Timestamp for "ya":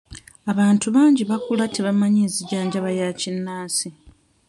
2.99-3.07